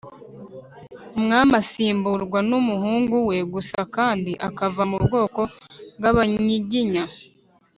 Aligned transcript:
umwami 1.17 1.53
asimburwa 1.61 2.39
n'umhungu 2.49 3.15
we 3.27 3.37
gusa 3.53 3.79
kandi 3.95 4.31
akava 4.47 4.83
mu 4.91 4.97
bwoko 5.05 5.41
bw'abanyiginya; 5.97 7.03